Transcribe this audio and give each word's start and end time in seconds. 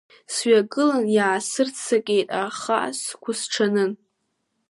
Сҩагылан 0.33 1.05
иаасырццакит, 1.17 2.27
аха 2.43 2.77
сгәысҽанны. 3.01 3.85